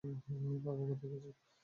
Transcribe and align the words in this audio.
বাবু 0.63 0.83
কোথায় 0.89 1.09
গেছেন? 1.13 1.33